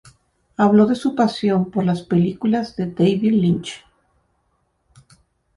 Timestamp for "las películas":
1.85-2.75